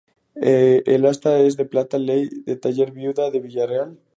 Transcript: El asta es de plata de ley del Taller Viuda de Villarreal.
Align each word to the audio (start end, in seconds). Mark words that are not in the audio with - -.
El 0.33 1.05
asta 1.05 1.41
es 1.41 1.57
de 1.57 1.65
plata 1.65 1.99
de 1.99 2.05
ley 2.05 2.27
del 2.43 2.59
Taller 2.59 2.91
Viuda 2.91 3.29
de 3.29 3.39
Villarreal. 3.39 3.99